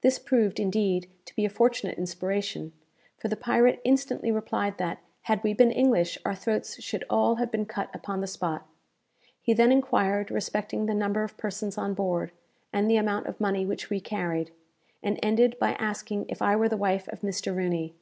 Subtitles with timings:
[0.00, 2.72] This proved, indeed, to be a fortunate inspiration;
[3.18, 7.50] for the pirate instantly replied that, had we been English, our throats should all have
[7.50, 8.66] been cut upon the spot.
[9.42, 12.32] He then enquired respecting the number of persons on board,
[12.72, 14.52] and the amount of money which we carried,
[15.02, 17.54] and ended by asking if I were the wife of Mr.
[17.54, 17.94] Rooney.